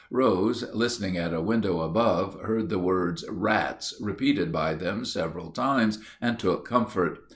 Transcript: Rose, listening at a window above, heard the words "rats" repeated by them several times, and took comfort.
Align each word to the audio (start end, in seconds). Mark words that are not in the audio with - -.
Rose, 0.09 0.63
listening 0.73 1.15
at 1.15 1.31
a 1.31 1.41
window 1.43 1.81
above, 1.81 2.33
heard 2.41 2.69
the 2.69 2.79
words 2.79 3.23
"rats" 3.29 3.93
repeated 4.01 4.51
by 4.51 4.73
them 4.73 5.05
several 5.05 5.51
times, 5.51 5.99
and 6.19 6.39
took 6.39 6.65
comfort. 6.67 7.19